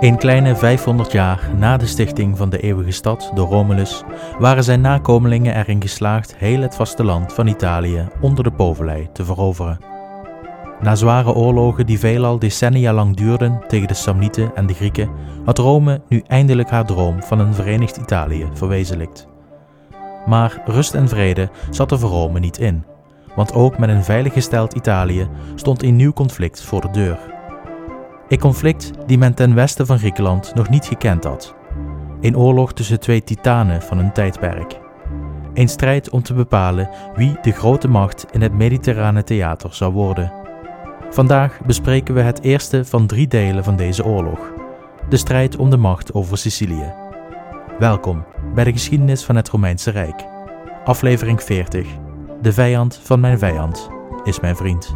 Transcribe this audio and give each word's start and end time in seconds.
Een 0.00 0.16
kleine 0.16 0.56
500 0.56 1.12
jaar 1.12 1.50
na 1.56 1.76
de 1.76 1.86
stichting 1.86 2.36
van 2.36 2.50
de 2.50 2.58
eeuwige 2.58 2.90
stad 2.90 3.30
door 3.34 3.48
Romulus 3.48 4.02
waren 4.38 4.64
zijn 4.64 4.80
nakomelingen 4.80 5.56
erin 5.56 5.82
geslaagd 5.82 6.36
heel 6.36 6.60
het 6.60 6.74
vasteland 6.74 7.32
van 7.32 7.46
Italië 7.46 8.08
onder 8.20 8.44
de 8.44 8.50
Povelij 8.50 9.08
te 9.12 9.24
veroveren. 9.24 9.78
Na 10.80 10.94
zware 10.94 11.34
oorlogen 11.34 11.86
die 11.86 11.98
veelal 11.98 12.38
decennia 12.38 12.92
lang 12.92 13.16
duurden 13.16 13.60
tegen 13.68 13.88
de 13.88 13.94
Samnieten 13.94 14.50
en 14.54 14.66
de 14.66 14.74
Grieken, 14.74 15.10
had 15.44 15.58
Rome 15.58 16.00
nu 16.08 16.22
eindelijk 16.26 16.70
haar 16.70 16.86
droom 16.86 17.22
van 17.22 17.38
een 17.38 17.54
verenigd 17.54 17.96
Italië 17.96 18.48
verwezenlijkt. 18.52 19.26
Maar 20.26 20.62
rust 20.64 20.94
en 20.94 21.08
vrede 21.08 21.50
zat 21.70 21.90
er 21.90 21.98
voor 21.98 22.10
Rome 22.10 22.38
niet 22.38 22.58
in, 22.58 22.84
want 23.34 23.54
ook 23.54 23.78
met 23.78 23.88
een 23.88 24.04
veiliggesteld 24.04 24.72
Italië 24.72 25.28
stond 25.54 25.82
een 25.82 25.96
nieuw 25.96 26.12
conflict 26.12 26.62
voor 26.62 26.80
de 26.80 26.90
deur. 26.90 27.39
Een 28.30 28.38
conflict 28.38 28.90
die 29.06 29.18
men 29.18 29.34
ten 29.34 29.54
westen 29.54 29.86
van 29.86 29.98
Griekenland 29.98 30.54
nog 30.54 30.68
niet 30.68 30.86
gekend 30.86 31.24
had. 31.24 31.54
Een 32.20 32.36
oorlog 32.36 32.72
tussen 32.72 33.00
twee 33.00 33.24
titanen 33.24 33.82
van 33.82 33.98
een 33.98 34.12
tijdperk. 34.12 34.80
Een 35.54 35.68
strijd 35.68 36.10
om 36.10 36.22
te 36.22 36.34
bepalen 36.34 36.90
wie 37.14 37.36
de 37.42 37.52
grote 37.52 37.88
macht 37.88 38.26
in 38.30 38.42
het 38.42 38.52
mediterrane 38.52 39.24
theater 39.24 39.74
zou 39.74 39.92
worden. 39.92 40.32
Vandaag 41.10 41.60
bespreken 41.66 42.14
we 42.14 42.20
het 42.20 42.42
eerste 42.42 42.84
van 42.84 43.06
drie 43.06 43.28
delen 43.28 43.64
van 43.64 43.76
deze 43.76 44.04
oorlog: 44.04 44.52
de 45.08 45.16
strijd 45.16 45.56
om 45.56 45.70
de 45.70 45.76
macht 45.76 46.14
over 46.14 46.38
Sicilië. 46.38 46.92
Welkom 47.78 48.24
bij 48.54 48.64
de 48.64 48.72
geschiedenis 48.72 49.24
van 49.24 49.36
het 49.36 49.48
Romeinse 49.48 49.90
Rijk. 49.90 50.24
Aflevering 50.84 51.42
40. 51.42 51.86
De 52.42 52.52
vijand 52.52 53.00
van 53.02 53.20
mijn 53.20 53.38
vijand 53.38 53.88
is 54.24 54.40
mijn 54.40 54.56
vriend. 54.56 54.94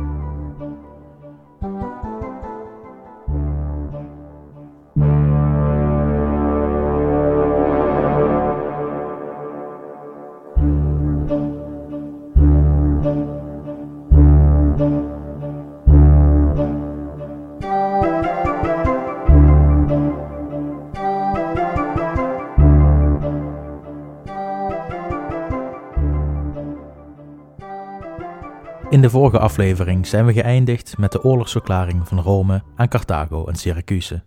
De 29.05 29.11
vorige 29.11 29.39
aflevering 29.39 30.07
zijn 30.07 30.27
we 30.27 30.33
geëindigd 30.33 30.99
met 30.99 31.13
de 31.13 31.23
oorlogsverklaring 31.23 32.09
van 32.09 32.21
Rome 32.21 32.63
aan 32.77 32.89
Carthago 32.89 33.47
en 33.47 33.57
Syracuse. 33.57 34.23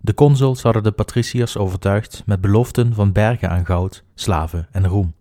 De 0.00 0.14
consuls 0.14 0.62
hadden 0.62 0.82
de 0.82 0.92
patriciërs 0.92 1.56
overtuigd 1.56 2.22
met 2.26 2.40
beloften 2.40 2.94
van 2.94 3.12
bergen 3.12 3.50
aan 3.50 3.66
goud, 3.66 4.04
slaven 4.14 4.68
en 4.70 4.86
roem. 4.86 5.14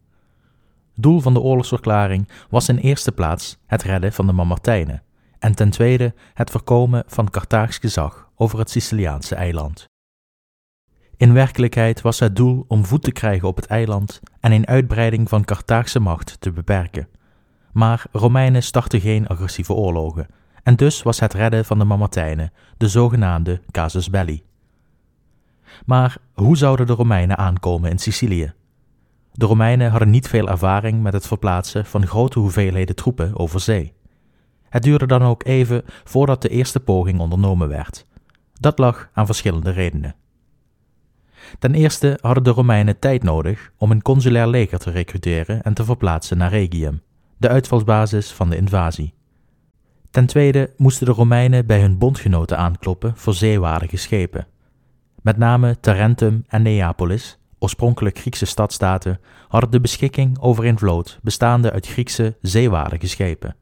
Doel 0.96 1.20
van 1.20 1.34
de 1.34 1.40
oorlogsverklaring 1.40 2.30
was 2.50 2.70
in 2.70 2.78
eerste 2.78 3.12
plaats 3.12 3.58
het 3.66 3.84
redden 3.84 4.14
van 4.14 4.28
de 4.28 4.34
Mamertijnen 4.34 5.04
en 5.40 5.56
ten 5.56 5.70
tweede 5.70 6.14
het 6.34 6.50
voorkomen 6.50 7.04
van 7.08 7.30
Carthaags 7.30 7.78
gezag 7.78 8.30
over 8.36 8.60
het 8.60 8.70
Siciliaanse 8.70 9.36
eiland. 9.36 9.86
In 11.18 11.34
werkelijkheid 11.34 12.02
was 12.02 12.20
het 12.20 12.36
doel 12.36 12.66
om 12.68 12.86
voet 12.86 13.04
te 13.04 13.12
krijgen 13.12 13.48
op 13.48 13.56
het 13.56 13.66
eiland 13.66 14.20
en 14.40 14.52
een 14.52 14.68
uitbreiding 14.68 15.30
van 15.30 15.46
Carthaagse 15.46 16.00
macht 16.00 16.36
te 16.40 16.52
beperken. 16.52 17.08
Maar 17.74 18.06
Romeinen 18.12 18.64
startten 18.64 19.02
geen 19.02 19.28
agressieve 19.28 19.74
oorlogen, 19.74 20.28
en 20.64 20.76
dus 20.76 21.04
was 21.04 21.20
het 21.20 21.34
redden 21.34 21.66
van 21.66 21.80
de 21.80 21.86
Mamertijnen 21.86 22.52
de 22.78 22.88
zogenaamde 22.88 23.62
casus 23.72 24.10
belli. 24.10 24.44
Maar 25.86 26.18
hoe 26.34 26.58
zouden 26.58 26.88
de 26.88 26.94
Romeinen 26.94 27.38
aankomen 27.38 27.90
in 27.90 28.00
Sicilië? 28.00 28.54
De 29.32 29.46
Romeinen 29.46 29.90
hadden 29.90 30.10
niet 30.10 30.28
veel 30.28 30.50
ervaring 30.50 31.02
met 31.02 31.14
het 31.14 31.28
verplaatsen 31.28 31.86
van 31.86 32.08
grote 32.08 32.40
hoeveelheden 32.40 32.96
troepen 32.96 33.40
over 33.40 33.60
zee. 33.60 33.94
Het 34.70 34.84
duurde 34.84 35.06
dan 35.06 35.22
ook 35.22 35.46
even 35.46 35.84
voordat 36.04 36.42
de 36.42 36.50
eerste 36.50 36.80
poging 36.80 37.20
ondernomen 37.20 37.68
werd. 37.68 38.06
Dat 38.60 38.80
lag 38.80 39.10
aan 39.14 39.26
verschillende 39.26 39.72
redenen. 39.72 40.16
Ten 41.60 41.74
eerste 41.74 42.18
hadden 42.22 42.44
de 42.44 42.50
Romeinen 42.50 43.00
tijd 43.00 43.24
nodig 43.24 43.72
om 43.78 43.92
een 43.92 44.02
consulair 44.02 44.48
leger 44.48 44.80
te 44.80 44.92
recruteren 44.92 45.62
en 45.62 45.74
te 45.74 45.86
verplaatsen 45.86 46.38
naar 46.38 46.50
Regium, 46.50 47.02
de 47.44 47.50
uitvalsbasis 47.50 48.32
van 48.32 48.50
de 48.50 48.56
invasie. 48.56 49.14
Ten 50.12 50.26
tweede 50.26 50.74
moesten 50.78 51.06
de 51.06 51.12
Romeinen 51.12 51.66
bij 51.66 51.82
hun 51.82 51.98
bondgenoten 51.98 52.58
aankloppen 52.58 53.14
voor 53.16 53.34
zeewaardige 53.34 53.98
schepen. 53.98 54.48
Met 55.22 55.38
name 55.38 55.80
Tarentum 55.80 56.44
en 56.48 56.62
Neapolis, 56.62 57.38
oorspronkelijk 57.60 58.20
Griekse 58.20 58.46
stadstaten, 58.46 59.20
hadden 59.48 59.72
de 59.72 59.80
beschikking 59.80 60.40
over 60.40 60.66
een 60.66 60.78
vloot 60.78 61.20
bestaande 61.22 61.72
uit 61.72 61.88
Griekse 61.88 62.38
zeewaardige 62.42 63.08
schepen. 63.08 63.56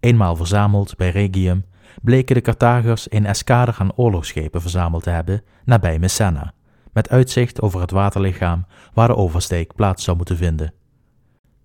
Eenmaal 0.00 0.36
verzameld 0.36 0.96
bij 0.96 1.10
Regium, 1.10 1.64
bleken 2.02 2.34
de 2.34 2.40
Carthagers 2.40 3.06
een 3.10 3.26
eskader 3.26 3.76
aan 3.78 3.96
oorlogsschepen 3.96 4.60
verzameld 4.60 5.02
te 5.02 5.10
hebben 5.10 5.42
nabij 5.64 5.98
Messana, 5.98 6.52
met 6.92 7.08
uitzicht 7.08 7.60
over 7.60 7.80
het 7.80 7.90
waterlichaam 7.90 8.66
waar 8.94 9.08
de 9.08 9.16
oversteek 9.16 9.74
plaats 9.74 10.04
zou 10.04 10.16
moeten 10.16 10.36
vinden. 10.36 10.72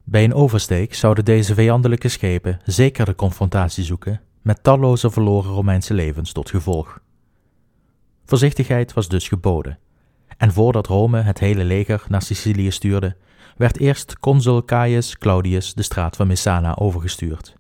Bij 0.10 0.24
een 0.24 0.34
oversteek 0.34 0.94
zouden 0.94 1.26
deze 1.26 1.54
vijandelijke 1.54 2.08
schepen 2.08 2.60
zeker 2.64 3.06
de 3.06 3.16
confrontatie 3.16 3.84
zoeken, 3.84 4.22
met 4.42 4.64
talloze 4.64 5.12
verloren 5.12 5.52
Romeinse 5.52 5.94
levens 5.94 6.32
tot 6.32 6.50
gevolg. 6.50 7.00
Voorzichtigheid 8.26 8.94
was 8.94 9.08
dus 9.08 9.28
geboden, 9.28 9.80
en 10.38 10.54
voordat 10.54 10.88
Rome 10.88 11.22
het 11.22 11.40
hele 11.40 11.64
leger 11.64 12.06
naar 12.08 12.22
Sicilië 12.22 12.72
stuurde, 12.72 13.16
werd 13.58 13.80
eerst 13.80 14.20
consul 14.20 14.66
Caius 14.66 15.18
Claudius 15.18 15.74
de 15.74 15.84
straat 15.84 16.16
van 16.16 16.28
Messana 16.28 16.76
overgestuurd. 16.76 17.56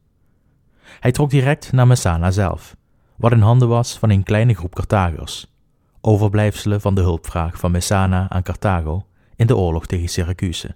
Hij 0.99 1.11
trok 1.11 1.29
direct 1.29 1.71
naar 1.71 1.87
Messana 1.87 2.31
zelf, 2.31 2.75
wat 3.15 3.31
in 3.31 3.41
handen 3.41 3.67
was 3.67 3.97
van 3.97 4.09
een 4.09 4.23
kleine 4.23 4.53
groep 4.53 4.75
Carthagers, 4.75 5.53
overblijfselen 6.01 6.81
van 6.81 6.95
de 6.95 7.01
hulpvraag 7.01 7.59
van 7.59 7.71
Messana 7.71 8.29
aan 8.29 8.43
Carthago 8.43 9.05
in 9.35 9.47
de 9.47 9.57
oorlog 9.57 9.85
tegen 9.85 10.09
Syracuse. 10.09 10.75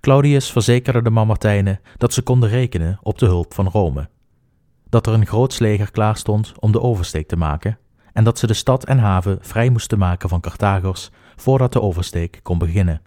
Claudius 0.00 0.50
verzekerde 0.50 1.02
de 1.02 1.10
Mamertijnen 1.10 1.80
dat 1.96 2.12
ze 2.12 2.22
konden 2.22 2.48
rekenen 2.48 2.98
op 3.02 3.18
de 3.18 3.26
hulp 3.26 3.54
van 3.54 3.68
Rome, 3.68 4.08
dat 4.88 5.06
er 5.06 5.12
een 5.12 5.26
groot 5.26 5.60
leger 5.60 5.90
klaar 5.90 6.16
stond 6.16 6.52
om 6.58 6.72
de 6.72 6.80
oversteek 6.80 7.28
te 7.28 7.36
maken 7.36 7.78
en 8.12 8.24
dat 8.24 8.38
ze 8.38 8.46
de 8.46 8.54
stad 8.54 8.84
en 8.84 8.98
haven 8.98 9.38
vrij 9.40 9.70
moesten 9.70 9.98
maken 9.98 10.28
van 10.28 10.40
Carthagers 10.40 11.10
voordat 11.36 11.72
de 11.72 11.80
oversteek 11.80 12.40
kon 12.42 12.58
beginnen. 12.58 13.02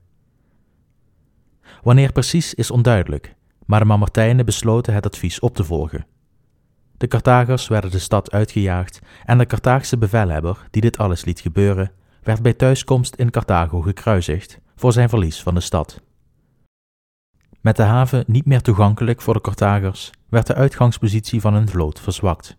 Wanneer 1.84 2.12
precies 2.12 2.54
is 2.54 2.72
onduidelijk, 2.72 3.36
maar 3.66 3.80
de 3.80 3.86
Mamertijnen 3.86 4.46
besloten 4.46 4.94
het 4.94 5.06
advies 5.06 5.40
op 5.40 5.56
te 5.56 5.64
volgen. 5.64 6.06
De 6.98 7.08
Carthagers 7.08 7.68
werden 7.68 7.92
de 7.92 8.00
stad 8.00 8.32
uitgejaagd 8.32 9.00
en 9.26 9.38
de 9.38 9.46
Carthaagse 9.46 9.98
bevelhebber 9.98 10.68
die 10.72 10.82
dit 10.82 10.98
alles 10.98 11.26
liet 11.26 11.40
gebeuren, 11.40 11.92
werd 12.24 12.42
bij 12.42 12.54
thuiskomst 12.54 13.16
in 13.16 13.30
Carthago 13.30 13.82
gekruisigd 13.82 14.60
voor 14.76 14.94
zijn 14.94 15.10
verlies 15.10 15.44
van 15.44 15.54
de 15.54 15.60
stad. 15.60 16.02
Met 17.68 17.76
de 17.76 17.84
haven 17.84 18.24
niet 18.28 18.46
meer 18.46 18.62
toegankelijk 18.62 19.22
voor 19.22 19.34
de 19.34 19.42
Carthagers, 19.42 20.12
werd 20.30 20.48
de 20.48 20.54
uitgangspositie 20.54 21.42
van 21.42 21.54
hun 21.54 21.70
vloot 21.70 22.00
verzwakt. 22.00 22.58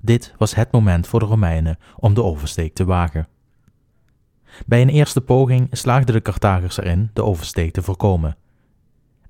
Dit 0.00 0.34
was 0.38 0.54
het 0.54 0.72
moment 0.72 1.06
voor 1.06 1.20
de 1.20 1.26
Romeinen 1.26 1.78
om 1.96 2.14
de 2.14 2.22
oversteek 2.22 2.74
te 2.74 2.84
wagen. 2.84 3.28
Bij 4.66 4.82
een 4.82 4.88
eerste 4.88 5.20
poging 5.20 5.68
slaagden 5.70 6.14
de 6.14 6.22
Carthagers 6.22 6.78
erin 6.78 7.10
de 7.12 7.24
oversteek 7.24 7.72
te 7.72 7.82
voorkomen. 7.82 8.36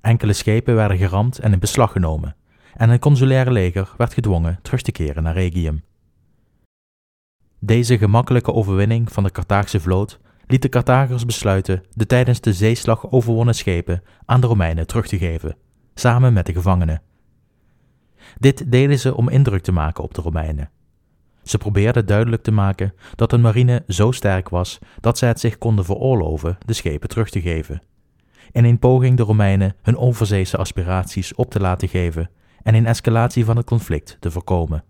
Enkele 0.01 0.33
schepen 0.33 0.75
werden 0.75 0.97
geramd 0.97 1.39
en 1.39 1.53
in 1.53 1.59
beslag 1.59 1.91
genomen, 1.91 2.35
en 2.73 2.89
een 2.89 2.99
consulaire 2.99 3.51
leger 3.51 3.93
werd 3.97 4.13
gedwongen 4.13 4.59
terug 4.61 4.81
te 4.81 4.91
keren 4.91 5.23
naar 5.23 5.33
Regium. 5.33 5.83
Deze 7.59 7.97
gemakkelijke 7.97 8.53
overwinning 8.53 9.11
van 9.11 9.23
de 9.23 9.31
Carthaagse 9.31 9.79
vloot 9.79 10.19
liet 10.51 10.61
de 10.61 10.69
Carthagers 10.69 11.25
besluiten 11.25 11.83
de 11.93 12.05
tijdens 12.05 12.41
de 12.41 12.53
zeeslag 12.53 13.11
overwonnen 13.11 13.55
schepen 13.55 14.03
aan 14.25 14.41
de 14.41 14.47
Romeinen 14.47 14.87
terug 14.87 15.07
te 15.07 15.17
geven, 15.17 15.57
samen 15.93 16.33
met 16.33 16.45
de 16.45 16.53
gevangenen. 16.53 17.01
Dit 18.37 18.71
deden 18.71 18.99
ze 18.99 19.15
om 19.15 19.29
indruk 19.29 19.61
te 19.61 19.71
maken 19.71 20.03
op 20.03 20.13
de 20.13 20.21
Romeinen. 20.21 20.69
Ze 21.43 21.57
probeerden 21.57 22.05
duidelijk 22.05 22.43
te 22.43 22.51
maken 22.51 22.93
dat 23.15 23.31
hun 23.31 23.41
marine 23.41 23.83
zo 23.87 24.11
sterk 24.11 24.49
was 24.49 24.79
dat 24.99 25.17
ze 25.17 25.25
het 25.25 25.39
zich 25.39 25.57
konden 25.57 25.85
veroorloven 25.85 26.57
de 26.65 26.73
schepen 26.73 27.09
terug 27.09 27.29
te 27.29 27.41
geven. 27.41 27.81
In 28.51 28.65
een 28.65 28.79
poging 28.79 29.17
de 29.17 29.23
Romeinen 29.23 29.75
hun 29.81 29.97
onverzeese 29.97 30.57
aspiraties 30.57 31.35
op 31.35 31.51
te 31.51 31.59
laten 31.59 31.87
geven 31.87 32.29
en 32.63 32.75
een 32.75 32.85
escalatie 32.85 33.45
van 33.45 33.57
het 33.57 33.65
conflict 33.65 34.17
te 34.19 34.31
voorkomen. 34.31 34.83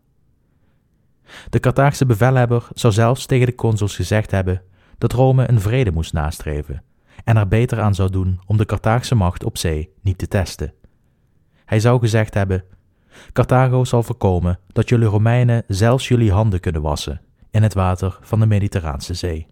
De 1.49 1.59
Carthaagse 1.59 2.05
bevelhebber 2.05 2.67
zou 2.73 2.93
zelfs 2.93 3.25
tegen 3.25 3.45
de 3.45 3.55
consuls 3.55 3.95
gezegd 3.95 4.31
hebben 4.31 4.61
dat 5.01 5.13
Rome 5.13 5.49
een 5.49 5.61
vrede 5.61 5.91
moest 5.91 6.13
nastreven 6.13 6.83
en 7.23 7.37
er 7.37 7.47
beter 7.47 7.81
aan 7.81 7.95
zou 7.95 8.09
doen 8.09 8.39
om 8.45 8.57
de 8.57 8.65
Carthaagse 8.65 9.15
macht 9.15 9.43
op 9.43 9.57
zee 9.57 9.93
niet 10.01 10.17
te 10.17 10.27
testen. 10.27 10.73
Hij 11.65 11.79
zou 11.79 11.99
gezegd 11.99 12.33
hebben: 12.33 12.63
Carthago 13.33 13.83
zal 13.83 14.03
voorkomen 14.03 14.59
dat 14.67 14.89
jullie 14.89 15.07
Romeinen 15.07 15.63
zelfs 15.67 16.07
jullie 16.07 16.31
handen 16.31 16.59
kunnen 16.59 16.81
wassen 16.81 17.21
in 17.51 17.63
het 17.63 17.73
water 17.73 18.17
van 18.21 18.39
de 18.39 18.45
Mediterraanse 18.45 19.13
Zee. 19.13 19.47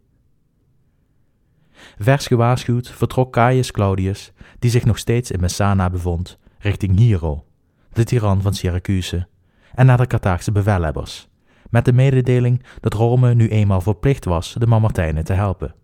Vers 1.97 2.27
gewaarschuwd 2.27 2.89
vertrok 2.89 3.33
Caius 3.33 3.71
Claudius, 3.71 4.31
die 4.59 4.71
zich 4.71 4.85
nog 4.85 4.97
steeds 4.97 5.31
in 5.31 5.39
Messana 5.39 5.89
bevond, 5.89 6.37
richting 6.59 6.97
Hiero, 6.97 7.45
de 7.93 8.03
tiran 8.03 8.41
van 8.41 8.53
Syracuse, 8.53 9.27
en 9.73 9.85
naar 9.85 9.97
de 9.97 10.07
Carthaagse 10.07 10.51
bevelhebbers, 10.51 11.28
met 11.69 11.85
de 11.85 11.93
mededeling 11.93 12.63
dat 12.79 12.93
Rome 12.93 13.33
nu 13.33 13.49
eenmaal 13.49 13.81
verplicht 13.81 14.25
was 14.25 14.53
de 14.53 14.67
Mamertijnen 14.67 15.23
te 15.23 15.33
helpen. 15.33 15.75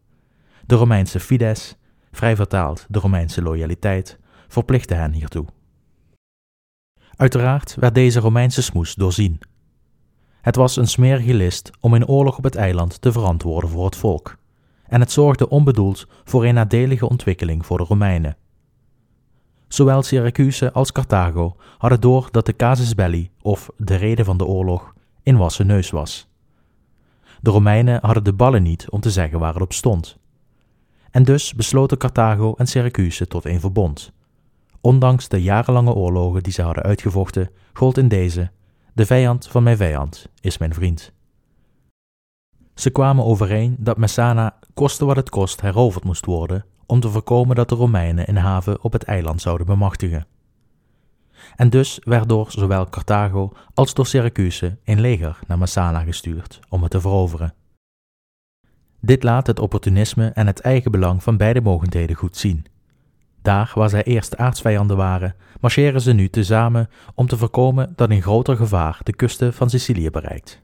De 0.65 0.75
Romeinse 0.75 1.19
fides, 1.19 1.77
vrij 2.11 2.35
vertaald 2.35 2.85
de 2.89 2.99
Romeinse 2.99 3.41
loyaliteit, 3.41 4.19
verplichtte 4.47 4.93
hen 4.93 5.11
hiertoe. 5.11 5.45
Uiteraard 7.15 7.75
werd 7.75 7.95
deze 7.95 8.19
Romeinse 8.19 8.61
smoes 8.61 8.95
doorzien. 8.95 9.39
Het 10.41 10.55
was 10.55 10.75
een 10.75 10.87
smerige 10.87 11.33
list 11.33 11.71
om 11.79 11.95
in 11.95 12.07
oorlog 12.07 12.37
op 12.37 12.43
het 12.43 12.55
eiland 12.55 13.01
te 13.01 13.11
verantwoorden 13.11 13.69
voor 13.69 13.85
het 13.85 13.95
volk, 13.95 14.37
en 14.87 14.99
het 14.99 15.11
zorgde 15.11 15.49
onbedoeld 15.49 16.07
voor 16.23 16.45
een 16.45 16.53
nadelige 16.53 17.09
ontwikkeling 17.09 17.65
voor 17.65 17.77
de 17.77 17.83
Romeinen. 17.83 18.37
Zowel 19.67 20.03
Syracuse 20.03 20.73
als 20.73 20.91
Carthago 20.91 21.55
hadden 21.77 22.01
door 22.01 22.27
dat 22.31 22.45
de 22.45 22.55
casus 22.55 22.95
belli, 22.95 23.31
of 23.41 23.69
de 23.77 23.95
reden 23.95 24.25
van 24.25 24.37
de 24.37 24.45
oorlog, 24.45 24.93
in 25.25 25.37
wassen 25.37 25.67
neus 25.67 25.89
was. 25.89 26.27
De 27.41 27.49
Romeinen 27.49 27.99
hadden 28.01 28.23
de 28.23 28.33
ballen 28.33 28.63
niet 28.63 28.89
om 28.89 28.99
te 28.99 29.11
zeggen 29.11 29.39
waar 29.39 29.53
het 29.53 29.61
op 29.61 29.73
stond. 29.73 30.17
En 31.11 31.23
dus 31.23 31.53
besloten 31.53 31.97
Carthago 31.97 32.53
en 32.53 32.67
Syracuse 32.67 33.27
tot 33.27 33.45
een 33.45 33.59
verbond. 33.59 34.11
Ondanks 34.81 35.27
de 35.27 35.41
jarenlange 35.41 35.93
oorlogen 35.93 36.43
die 36.43 36.53
ze 36.53 36.61
hadden 36.61 36.83
uitgevochten, 36.83 37.49
gold 37.73 37.97
in 37.97 38.07
deze: 38.07 38.51
de 38.93 39.05
vijand 39.05 39.47
van 39.47 39.63
mijn 39.63 39.77
vijand 39.77 40.29
is 40.41 40.57
mijn 40.57 40.73
vriend. 40.73 41.11
Ze 42.75 42.89
kwamen 42.89 43.25
overeen 43.25 43.75
dat 43.79 43.97
Messana, 43.97 44.59
koste 44.73 45.05
wat 45.05 45.15
het 45.15 45.29
kost, 45.29 45.61
heroverd 45.61 46.03
moest 46.03 46.25
worden 46.25 46.65
om 46.85 46.99
te 46.99 47.09
voorkomen 47.09 47.55
dat 47.55 47.69
de 47.69 47.75
Romeinen 47.75 48.29
een 48.29 48.37
haven 48.37 48.83
op 48.83 48.91
het 48.91 49.03
eiland 49.03 49.41
zouden 49.41 49.65
bemachtigen. 49.65 50.27
En 51.55 51.69
dus 51.69 51.99
werd 52.03 52.29
door 52.29 52.51
zowel 52.51 52.89
Carthago 52.89 53.53
als 53.73 53.93
door 53.93 54.07
Syracuse 54.07 54.77
een 54.83 55.01
leger 55.01 55.39
naar 55.47 55.57
Messana 55.57 55.99
gestuurd 55.99 56.59
om 56.69 56.81
het 56.81 56.91
te 56.91 57.01
veroveren. 57.01 57.53
Dit 58.99 59.23
laat 59.23 59.47
het 59.47 59.59
opportunisme 59.59 60.27
en 60.27 60.47
het 60.47 60.59
eigen 60.59 60.91
belang 60.91 61.23
van 61.23 61.37
beide 61.37 61.61
mogendheden 61.61 62.15
goed 62.15 62.37
zien. 62.37 62.65
Daar 63.41 63.71
waar 63.75 63.89
zij 63.89 64.03
eerst 64.03 64.37
aardsvijanden 64.37 64.97
waren, 64.97 65.35
marcheren 65.61 66.01
ze 66.01 66.13
nu 66.13 66.29
tezamen 66.29 66.89
om 67.15 67.27
te 67.27 67.37
voorkomen 67.37 67.93
dat 67.95 68.09
een 68.09 68.21
groter 68.21 68.55
gevaar 68.55 68.99
de 69.03 69.15
kusten 69.15 69.53
van 69.53 69.69
Sicilië 69.69 70.09
bereikt. 70.09 70.61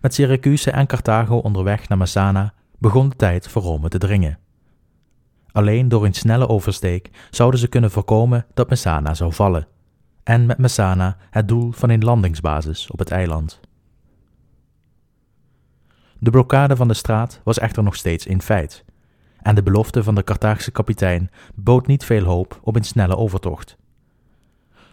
Met 0.00 0.14
Syracuse 0.14 0.70
en 0.70 0.86
Carthago 0.86 1.36
onderweg 1.36 1.88
naar 1.88 1.98
Messana 1.98 2.54
begon 2.78 3.08
de 3.08 3.16
tijd 3.16 3.48
voor 3.48 3.62
Rome 3.62 3.88
te 3.88 3.98
dringen. 3.98 4.38
Alleen 5.52 5.88
door 5.88 6.04
een 6.04 6.14
snelle 6.14 6.48
oversteek 6.48 7.10
zouden 7.30 7.60
ze 7.60 7.68
kunnen 7.68 7.90
voorkomen 7.90 8.46
dat 8.54 8.68
Messana 8.68 9.14
zou 9.14 9.32
vallen, 9.32 9.66
en 10.22 10.46
met 10.46 10.58
Messana 10.58 11.16
het 11.30 11.48
doel 11.48 11.72
van 11.72 11.90
een 11.90 12.04
landingsbasis 12.04 12.90
op 12.90 12.98
het 12.98 13.10
eiland. 13.10 13.60
De 16.18 16.30
blokkade 16.30 16.76
van 16.76 16.88
de 16.88 16.94
straat 16.94 17.40
was 17.44 17.58
echter 17.58 17.82
nog 17.82 17.96
steeds 17.96 18.26
in 18.26 18.42
feit, 18.42 18.84
en 19.42 19.54
de 19.54 19.62
belofte 19.62 20.02
van 20.02 20.14
de 20.14 20.24
Carthaagse 20.24 20.70
kapitein 20.70 21.30
bood 21.54 21.86
niet 21.86 22.04
veel 22.04 22.24
hoop 22.24 22.60
op 22.62 22.76
een 22.76 22.84
snelle 22.84 23.16
overtocht. 23.16 23.76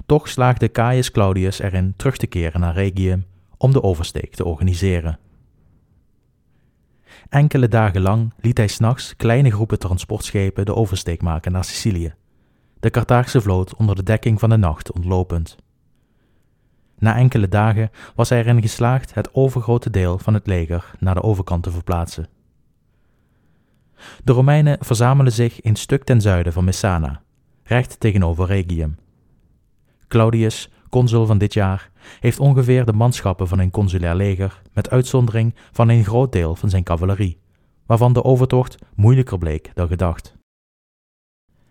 Toch 0.05 0.27
slaagde 0.27 0.71
Caius 0.71 1.11
Claudius 1.11 1.59
erin 1.59 1.93
terug 1.95 2.17
te 2.17 2.27
keren 2.27 2.59
naar 2.59 2.73
Regium 2.73 3.25
om 3.57 3.71
de 3.71 3.83
oversteek 3.83 4.35
te 4.35 4.45
organiseren. 4.45 5.19
Enkele 7.29 7.67
dagen 7.67 8.01
lang 8.01 8.33
liet 8.39 8.57
hij 8.57 8.67
s'nachts 8.67 9.15
kleine 9.15 9.51
groepen 9.51 9.79
transportschepen 9.79 10.65
de 10.65 10.75
oversteek 10.75 11.21
maken 11.21 11.51
naar 11.51 11.63
Sicilië, 11.63 12.13
de 12.79 12.89
Carthaagse 12.89 13.41
vloot 13.41 13.75
onder 13.75 13.95
de 13.95 14.03
dekking 14.03 14.39
van 14.39 14.49
de 14.49 14.57
nacht 14.57 14.91
ontlopend. 14.91 15.57
Na 16.97 17.15
enkele 17.15 17.47
dagen 17.47 17.89
was 18.15 18.29
hij 18.29 18.39
erin 18.39 18.61
geslaagd 18.61 19.13
het 19.13 19.33
overgrote 19.33 19.89
deel 19.89 20.19
van 20.19 20.33
het 20.33 20.47
leger 20.47 20.91
naar 20.99 21.15
de 21.15 21.23
overkant 21.23 21.63
te 21.63 21.71
verplaatsen. 21.71 22.27
De 24.23 24.31
Romeinen 24.31 24.77
verzamelen 24.79 25.31
zich 25.31 25.63
een 25.63 25.75
stuk 25.75 26.03
ten 26.03 26.21
zuiden 26.21 26.53
van 26.53 26.63
Messana, 26.63 27.21
recht 27.63 27.99
tegenover 27.99 28.45
Regium. 28.45 28.97
Claudius 30.07 30.69
consul 30.89 31.25
van 31.25 31.37
dit 31.37 31.53
jaar, 31.53 31.91
heeft 32.19 32.39
ongeveer 32.39 32.85
de 32.85 32.93
manschappen 32.93 33.47
van 33.47 33.59
een 33.59 33.71
consulair 33.71 34.15
leger, 34.15 34.61
met 34.73 34.89
uitzondering 34.89 35.55
van 35.71 35.89
een 35.89 36.03
groot 36.03 36.31
deel 36.31 36.55
van 36.55 36.69
zijn 36.69 36.83
cavalerie, 36.83 37.39
waarvan 37.85 38.13
de 38.13 38.23
overtocht 38.23 38.77
moeilijker 38.95 39.37
bleek 39.37 39.71
dan 39.73 39.87
gedacht. 39.87 40.37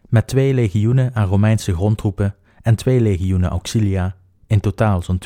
Met 0.08 0.26
twee 0.26 0.54
legioenen 0.54 1.14
aan 1.14 1.28
Romeinse 1.28 1.74
grondtroepen 1.74 2.36
en 2.62 2.74
twee 2.74 3.00
legioenen 3.00 3.50
auxilia, 3.50 4.16
in 4.46 4.60
totaal 4.60 5.02
zo'n 5.02 5.20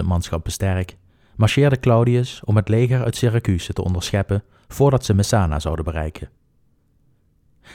20.000 0.00 0.06
manschappen 0.06 0.52
sterk, 0.52 0.96
marcheerde 1.36 1.80
Claudius 1.80 2.40
om 2.44 2.56
het 2.56 2.68
leger 2.68 3.04
uit 3.04 3.16
Syracuse 3.16 3.72
te 3.72 3.84
onderscheppen 3.84 4.42
voordat 4.68 5.04
ze 5.04 5.14
Messana 5.14 5.60
zouden 5.60 5.84
bereiken. 5.84 6.30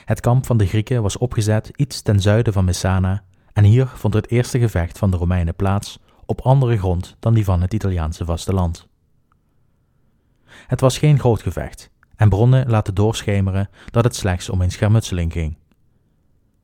Het 0.05 0.19
kamp 0.19 0.45
van 0.45 0.57
de 0.57 0.65
Grieken 0.65 1.01
was 1.01 1.17
opgezet 1.17 1.71
iets 1.75 2.01
ten 2.01 2.19
zuiden 2.19 2.53
van 2.53 2.65
Messana 2.65 3.23
en 3.55 3.63
hier 3.63 3.87
vond 3.87 4.13
het 4.13 4.29
eerste 4.29 4.59
gevecht 4.59 4.97
van 4.97 5.11
de 5.11 5.17
Romeinen 5.17 5.55
plaats 5.55 5.99
op 6.25 6.41
andere 6.41 6.77
grond 6.77 7.15
dan 7.19 7.33
die 7.33 7.43
van 7.43 7.61
het 7.61 7.73
Italiaanse 7.73 8.25
vasteland. 8.25 8.87
Het 10.45 10.81
was 10.81 10.97
geen 10.97 11.19
groot 11.19 11.41
gevecht, 11.41 11.91
en 12.15 12.29
bronnen 12.29 12.69
laten 12.69 12.95
doorschemeren 12.95 13.69
dat 13.91 14.03
het 14.03 14.15
slechts 14.15 14.49
om 14.49 14.61
een 14.61 14.71
schermutseling 14.71 15.31
ging. 15.31 15.57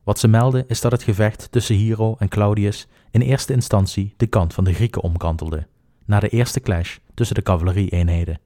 Wat 0.03 0.19
ze 0.19 0.27
melden 0.27 0.67
is 0.67 0.81
dat 0.81 0.91
het 0.91 1.03
gevecht 1.03 1.51
tussen 1.51 1.75
Hero 1.75 2.15
en 2.19 2.27
Claudius 2.27 2.87
in 3.11 3.21
eerste 3.21 3.53
instantie 3.53 4.13
de 4.17 4.27
kant 4.27 4.53
van 4.53 4.63
de 4.63 4.73
Grieken 4.73 5.01
omkantelde, 5.01 5.67
na 6.05 6.19
de 6.19 6.29
eerste 6.29 6.59
clash 6.59 6.97
tussen 7.13 7.35
de 7.35 7.41
cavalerie-eenheden. 7.41 8.39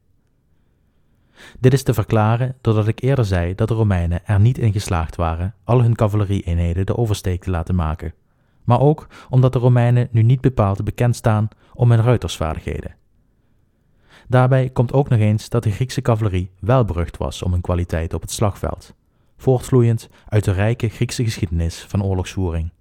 Dit 1.60 1.74
is 1.74 1.84
te 1.84 1.94
verklaren 1.94 2.56
doordat 2.62 2.88
ik 2.88 3.02
eerder 3.02 3.26
zei 3.26 3.56
dat 3.56 3.68
de 3.68 3.74
Romeinen 3.74 4.26
er 4.26 4.40
niet 4.40 4.58
in 4.58 4.72
geslaagd 4.72 5.16
waren 5.16 5.56
al 5.64 5.82
hun 5.82 5.96
cavalerie-eenheden 5.96 6.86
de 6.86 6.98
oversteek 6.98 7.44
te 7.44 7.50
laten 7.50 7.76
maken 7.76 8.14
maar 8.66 8.80
ook 8.80 9.08
omdat 9.30 9.54
de 9.54 9.60
Romeinen 9.60 10.08
nu 10.12 10.24
niet 10.24 10.42
bepaald 10.42 10.84
bekend 10.84 11.16
staan 11.16 11.48
om 11.74 11.92
hun 11.92 12.02
ruitersvaardigheden. 12.02 12.96
Daarbij 14.28 14.70
komt 14.70 14.94
ook 14.94 15.10
nog 15.10 15.20
eens 15.20 15.50
dat 15.50 15.64
de 15.64 15.72
Griekse 15.72 16.02
cavalerie 16.02 16.52
wel 16.60 16.86
berucht 16.86 17.18
was 17.18 17.42
om 17.44 17.52
hun 17.52 17.62
kwaliteit 17.62 18.14
op 18.14 18.22
het 18.22 18.32
slagveld, 18.32 18.94
voortvloeiend 19.38 20.10
uit 20.30 20.44
de 20.44 20.52
rijke 20.52 20.90
Griekse 20.90 21.24
geschiedenis 21.24 21.86
van 21.88 22.04
oorlogsvoering. 22.04 22.72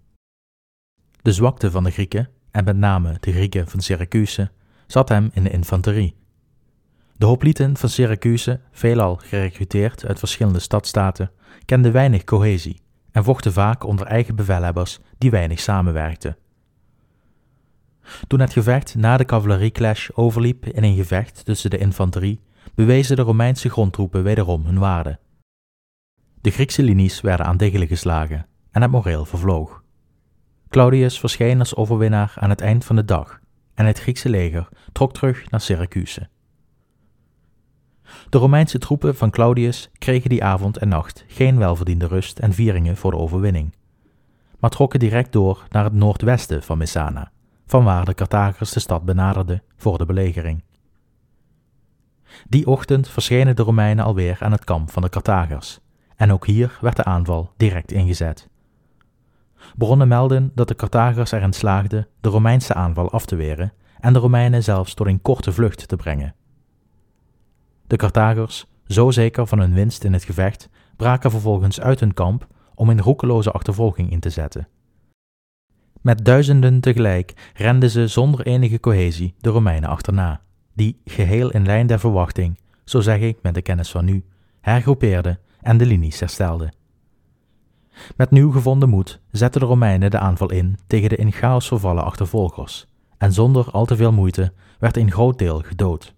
De 1.22 1.32
zwakte 1.32 1.70
van 1.70 1.84
de 1.84 1.90
Grieken, 1.90 2.28
en 2.50 2.64
met 2.64 2.76
name 2.76 3.16
de 3.20 3.32
Grieken 3.32 3.68
van 3.68 3.80
Syracuse, 3.80 4.50
zat 4.86 5.08
hem 5.08 5.30
in 5.32 5.42
de 5.42 5.50
infanterie. 5.50 6.16
De 7.16 7.26
hoplieten 7.26 7.76
van 7.76 7.88
Syracuse, 7.88 8.60
veelal 8.70 9.16
gerecruiteerd 9.16 10.06
uit 10.06 10.18
verschillende 10.18 10.58
stadstaten, 10.58 11.30
kenden 11.64 11.92
weinig 11.92 12.24
cohesie 12.24 12.83
en 13.14 13.24
vochten 13.24 13.52
vaak 13.52 13.84
onder 13.84 14.06
eigen 14.06 14.36
bevelhebbers 14.36 14.98
die 15.18 15.30
weinig 15.30 15.60
samenwerkten. 15.60 16.36
Toen 18.26 18.40
het 18.40 18.52
gevecht 18.52 18.94
na 18.94 19.16
de 19.16 19.24
cavallerieclash 19.24 20.10
overliep 20.14 20.66
in 20.66 20.82
een 20.82 20.96
gevecht 20.96 21.44
tussen 21.44 21.70
de 21.70 21.78
infanterie, 21.78 22.40
bewezen 22.74 23.16
de 23.16 23.22
Romeinse 23.22 23.68
grondtroepen 23.68 24.22
wederom 24.22 24.64
hun 24.64 24.78
waarde. 24.78 25.18
De 26.40 26.50
Griekse 26.50 26.82
linies 26.82 27.20
werden 27.20 27.46
aan 27.46 27.56
diggelen 27.56 27.88
geslagen 27.88 28.46
en 28.70 28.82
het 28.82 28.90
moreel 28.90 29.24
vervloog. 29.24 29.82
Claudius 30.68 31.18
verscheen 31.18 31.58
als 31.58 31.74
overwinnaar 31.76 32.34
aan 32.36 32.50
het 32.50 32.60
eind 32.60 32.84
van 32.84 32.96
de 32.96 33.04
dag 33.04 33.40
en 33.74 33.86
het 33.86 34.00
Griekse 34.00 34.28
leger 34.28 34.68
trok 34.92 35.12
terug 35.12 35.50
naar 35.50 35.60
Syracuse. 35.60 36.28
De 38.28 38.38
Romeinse 38.38 38.78
troepen 38.78 39.16
van 39.16 39.30
Claudius 39.30 39.90
kregen 39.98 40.30
die 40.30 40.44
avond 40.44 40.76
en 40.76 40.88
nacht 40.88 41.24
geen 41.28 41.58
welverdiende 41.58 42.06
rust 42.06 42.38
en 42.38 42.52
vieringen 42.52 42.96
voor 42.96 43.10
de 43.10 43.16
overwinning, 43.16 43.74
maar 44.58 44.70
trokken 44.70 44.98
direct 44.98 45.32
door 45.32 45.66
naar 45.70 45.84
het 45.84 45.92
noordwesten 45.92 46.62
van 46.62 46.78
Messana, 46.78 47.30
vanwaar 47.66 48.04
de 48.04 48.14
Carthagers 48.14 48.72
de 48.72 48.80
stad 48.80 49.04
benaderden 49.04 49.62
voor 49.76 49.98
de 49.98 50.06
belegering. 50.06 50.62
Die 52.48 52.66
ochtend 52.66 53.08
verschenen 53.08 53.56
de 53.56 53.62
Romeinen 53.62 54.04
alweer 54.04 54.36
aan 54.40 54.52
het 54.52 54.64
kamp 54.64 54.90
van 54.90 55.02
de 55.02 55.08
Carthagers, 55.08 55.80
en 56.16 56.32
ook 56.32 56.46
hier 56.46 56.78
werd 56.80 56.96
de 56.96 57.04
aanval 57.04 57.52
direct 57.56 57.92
ingezet. 57.92 58.48
Bronnen 59.76 60.08
melden 60.08 60.52
dat 60.54 60.68
de 60.68 60.74
Carthagers 60.74 61.32
erin 61.32 61.52
slaagden 61.52 62.08
de 62.20 62.28
Romeinse 62.28 62.74
aanval 62.74 63.10
af 63.10 63.26
te 63.26 63.36
weren 63.36 63.72
en 64.00 64.12
de 64.12 64.18
Romeinen 64.18 64.62
zelfs 64.62 64.94
tot 64.94 65.06
een 65.06 65.22
korte 65.22 65.52
vlucht 65.52 65.88
te 65.88 65.96
brengen. 65.96 66.34
De 67.86 67.96
Carthagers, 67.96 68.66
zo 68.86 69.10
zeker 69.10 69.46
van 69.46 69.58
hun 69.58 69.74
winst 69.74 70.04
in 70.04 70.12
het 70.12 70.24
gevecht, 70.24 70.68
braken 70.96 71.30
vervolgens 71.30 71.80
uit 71.80 72.00
hun 72.00 72.14
kamp 72.14 72.46
om 72.74 72.88
een 72.88 73.00
roekeloze 73.00 73.50
achtervolging 73.50 74.10
in 74.10 74.20
te 74.20 74.30
zetten. 74.30 74.68
Met 76.00 76.24
duizenden 76.24 76.80
tegelijk 76.80 77.50
renden 77.54 77.90
ze 77.90 78.06
zonder 78.06 78.46
enige 78.46 78.80
cohesie 78.80 79.34
de 79.38 79.50
Romeinen 79.50 79.88
achterna, 79.88 80.40
die, 80.72 81.00
geheel 81.04 81.50
in 81.50 81.66
lijn 81.66 81.86
der 81.86 81.98
verwachting, 81.98 82.58
zo 82.84 83.00
zeg 83.00 83.20
ik 83.20 83.38
met 83.42 83.54
de 83.54 83.62
kennis 83.62 83.90
van 83.90 84.04
nu, 84.04 84.24
hergroepeerden 84.60 85.38
en 85.60 85.76
de 85.76 85.86
linies 85.86 86.20
herstelden. 86.20 86.74
Met 88.16 88.30
nieuw 88.30 88.50
gevonden 88.50 88.88
moed 88.88 89.20
zetten 89.30 89.60
de 89.60 89.66
Romeinen 89.66 90.10
de 90.10 90.18
aanval 90.18 90.50
in 90.50 90.78
tegen 90.86 91.08
de 91.08 91.16
in 91.16 91.32
chaos 91.32 91.66
vervallen 91.66 92.04
achtervolgers, 92.04 92.86
en 93.18 93.32
zonder 93.32 93.70
al 93.70 93.84
te 93.84 93.96
veel 93.96 94.12
moeite 94.12 94.52
werd 94.78 94.96
een 94.96 95.10
groot 95.10 95.38
deel 95.38 95.60
gedood. 95.60 96.14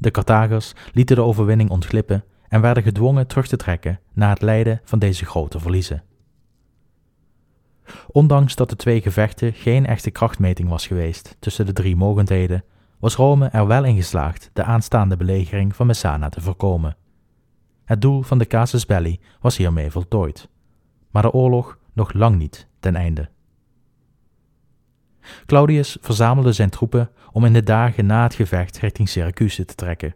De 0.00 0.10
Carthagers 0.10 0.72
lieten 0.92 1.16
de 1.16 1.22
overwinning 1.22 1.70
ontglippen 1.70 2.24
en 2.48 2.60
werden 2.60 2.82
gedwongen 2.82 3.26
terug 3.26 3.46
te 3.46 3.56
trekken 3.56 4.00
na 4.12 4.28
het 4.28 4.42
lijden 4.42 4.80
van 4.84 4.98
deze 4.98 5.24
grote 5.24 5.60
verliezen. 5.60 6.02
Ondanks 8.06 8.54
dat 8.54 8.70
de 8.70 8.76
twee 8.76 9.00
gevechten 9.00 9.52
geen 9.52 9.86
echte 9.86 10.10
krachtmeting 10.10 10.68
was 10.68 10.86
geweest 10.86 11.36
tussen 11.38 11.66
de 11.66 11.72
drie 11.72 11.96
mogendheden, 11.96 12.64
was 12.98 13.16
Rome 13.16 13.46
er 13.46 13.66
wel 13.66 13.84
in 13.84 13.96
geslaagd 13.96 14.50
de 14.52 14.64
aanstaande 14.64 15.16
belegering 15.16 15.76
van 15.76 15.86
Messana 15.86 16.28
te 16.28 16.40
voorkomen. 16.40 16.96
Het 17.84 18.00
doel 18.00 18.22
van 18.22 18.38
de 18.38 18.46
casus 18.46 18.86
belli 18.86 19.20
was 19.40 19.56
hiermee 19.56 19.90
voltooid, 19.90 20.48
maar 21.10 21.22
de 21.22 21.32
oorlog 21.32 21.78
nog 21.92 22.12
lang 22.12 22.38
niet 22.38 22.68
ten 22.78 22.96
einde. 22.96 23.28
Claudius 25.46 25.96
verzamelde 26.00 26.52
zijn 26.52 26.70
troepen 26.70 27.10
om 27.32 27.44
in 27.44 27.52
de 27.52 27.62
dagen 27.62 28.06
na 28.06 28.22
het 28.22 28.34
gevecht 28.34 28.78
richting 28.78 29.08
Syracuse 29.08 29.64
te 29.64 29.74
trekken. 29.74 30.14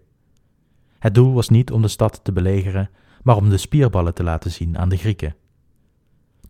Het 0.98 1.14
doel 1.14 1.32
was 1.32 1.48
niet 1.48 1.72
om 1.72 1.82
de 1.82 1.88
stad 1.88 2.20
te 2.22 2.32
belegeren, 2.32 2.90
maar 3.22 3.36
om 3.36 3.48
de 3.48 3.56
spierballen 3.56 4.14
te 4.14 4.22
laten 4.22 4.50
zien 4.50 4.78
aan 4.78 4.88
de 4.88 4.96
Grieken. 4.96 5.34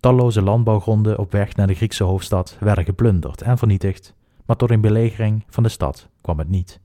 Talloze 0.00 0.42
landbouwgronden 0.42 1.18
op 1.18 1.32
weg 1.32 1.56
naar 1.56 1.66
de 1.66 1.74
Griekse 1.74 2.04
hoofdstad 2.04 2.56
werden 2.60 2.84
geplunderd 2.84 3.42
en 3.42 3.58
vernietigd, 3.58 4.14
maar 4.46 4.56
tot 4.56 4.70
een 4.70 4.80
belegering 4.80 5.44
van 5.48 5.62
de 5.62 5.68
stad 5.68 6.08
kwam 6.20 6.38
het 6.38 6.48
niet. 6.48 6.80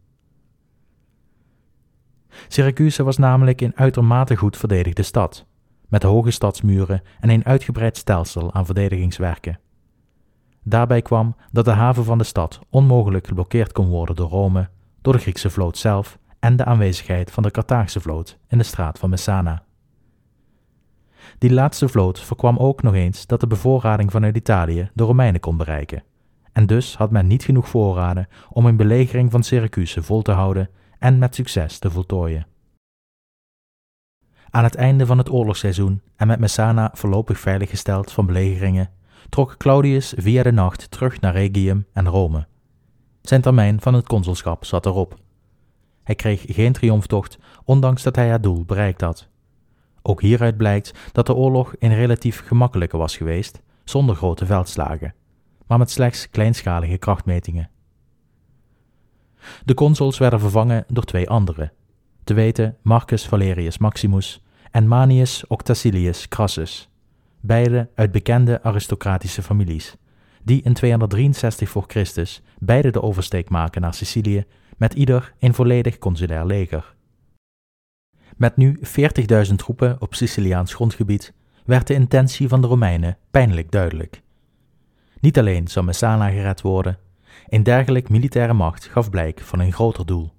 Syracuse 2.48 3.04
was 3.04 3.18
namelijk 3.18 3.62
een 3.62 3.76
uitermate 3.76 4.36
goed 4.36 4.58
verdedigde 4.58 5.04
stad, 5.04 5.46
met 5.88 6.04
hoge 6.04 6.32
stadsmuren 6.32 7.02
en 7.20 7.30
een 7.30 7.46
uitgebreid 7.46 7.98
stelsel 7.98 8.54
aan 8.54 8.66
verdedigingswerken. 8.66 9.60
Daarbij 10.70 11.02
kwam 11.02 11.36
dat 11.52 11.66
de 11.66 11.72
haven 11.72 12.04
van 12.04 12.18
de 12.18 12.24
stad 12.24 12.60
onmogelijk 12.70 13.28
geblokkeerd 13.28 13.72
kon 13.72 13.88
worden 13.88 14.16
door 14.16 14.30
Rome, 14.30 14.70
door 15.02 15.14
de 15.14 15.20
Griekse 15.20 15.50
vloot 15.50 15.78
zelf 15.78 16.18
en 16.40 16.56
de 16.56 16.66
aanwezigheid 16.66 17.32
van 17.32 17.44
de 17.44 17.52
Carthaagse 17.52 18.00
vloot 18.00 18.38
in 18.48 18.58
de 18.58 18.64
straat 18.64 19.00
van 19.00 19.10
Messana. 19.10 19.64
Die 21.38 21.54
laatste 21.54 21.88
vloot 21.88 22.20
voorkwam 22.20 22.58
ook 22.58 22.82
nog 22.82 22.94
eens 22.94 23.26
dat 23.26 23.40
de 23.40 23.48
bevoorrading 23.48 24.12
vanuit 24.12 24.38
Italië 24.38 24.90
de 24.94 25.04
Romeinen 25.04 25.40
kon 25.40 25.58
bereiken, 25.58 26.04
en 26.52 26.66
dus 26.66 26.96
had 26.96 27.12
men 27.12 27.28
niet 27.28 27.44
genoeg 27.44 27.70
voorraden 27.70 28.28
om 28.50 28.66
een 28.66 28.78
belegering 28.78 29.32
van 29.32 29.44
Syracuse 29.44 30.04
vol 30.04 30.22
te 30.22 30.32
houden 30.32 30.70
en 31.00 31.18
met 31.18 31.36
succes 31.36 31.80
te 31.80 31.92
voltooien. 31.92 32.48
Aan 34.50 34.64
het 34.64 34.76
einde 34.76 35.06
van 35.06 35.18
het 35.18 35.32
oorlogsseizoen 35.32 36.02
en 36.16 36.28
met 36.28 36.40
Messana 36.40 36.92
voorlopig 36.94 37.40
veiliggesteld 37.40 38.12
van 38.12 38.26
belegeringen, 38.26 38.90
trok 39.30 39.58
Claudius 39.58 40.14
via 40.18 40.44
de 40.44 40.52
nacht 40.52 40.92
terug 40.92 41.20
naar 41.20 41.34
Regium 41.34 41.86
en 41.94 42.08
Rome. 42.08 42.48
Zijn 43.22 43.42
termijn 43.42 43.82
van 43.82 43.94
het 43.94 44.08
consulschap 44.08 44.66
zat 44.66 44.86
erop. 44.86 45.16
Hij 46.04 46.16
kreeg 46.16 46.44
geen 46.48 46.74
triomftocht, 46.74 47.38
ondanks 47.64 48.04
dat 48.04 48.16
hij 48.16 48.28
het 48.28 48.44
doel 48.44 48.66
bereikt 48.66 49.02
had. 49.02 49.28
Ook 50.02 50.22
hieruit 50.22 50.58
blijkt 50.58 50.92
dat 51.12 51.26
de 51.26 51.34
oorlog 51.34 51.74
een 51.80 51.96
relatief 51.96 52.46
gemakkelijke 52.46 52.98
was 52.98 53.18
geweest, 53.18 53.62
zonder 53.84 54.16
grote 54.16 54.46
veldslagen, 54.46 55.14
maar 55.68 55.78
met 55.78 55.92
slechts 55.92 56.30
kleinschalige 56.30 56.98
krachtmetingen. 56.98 57.70
De 59.66 59.74
consuls 59.74 60.18
werden 60.18 60.40
vervangen 60.40 60.86
door 60.88 61.04
twee 61.04 61.30
andere, 61.30 61.72
te 62.24 62.34
weten 62.34 62.78
Marcus 62.82 63.28
Valerius 63.28 63.78
Maximus 63.78 64.44
en 64.72 64.88
Manius 64.88 65.48
Octacilius 65.48 66.28
Crassus, 66.28 66.89
beide 67.42 67.90
uit 67.96 68.12
bekende 68.12 68.64
aristocratische 68.64 69.42
families, 69.42 69.96
die 70.44 70.62
in 70.62 70.74
263 70.74 71.70
voor 71.70 71.84
Christus 71.88 72.42
beide 72.60 72.92
de 72.92 73.02
oversteek 73.02 73.50
maken 73.50 73.82
naar 73.82 73.94
Sicilië 73.94 74.46
met 74.78 74.94
ieder 74.94 75.34
een 75.40 75.54
volledig 75.54 75.98
consulair 75.98 76.46
leger. 76.46 76.96
Met 78.38 78.58
nu 78.58 78.80
40.000 79.50 79.56
troepen 79.56 80.02
op 80.02 80.16
Siciliaans 80.16 80.74
grondgebied 80.74 81.34
werd 81.66 81.88
de 81.88 81.94
intentie 81.94 82.48
van 82.48 82.62
de 82.62 82.68
Romeinen 82.68 83.18
pijnlijk 83.32 83.72
duidelijk. 83.72 84.22
Niet 85.20 85.40
alleen 85.40 85.68
zou 85.68 85.86
Messana 85.86 86.30
gered 86.30 86.62
worden, 86.62 86.98
een 87.48 87.64
dergelijk 87.64 88.10
militaire 88.10 88.54
macht 88.54 88.86
gaf 88.86 89.10
blijk 89.10 89.40
van 89.40 89.60
een 89.60 89.74
groter 89.74 90.06
doel. 90.06 90.34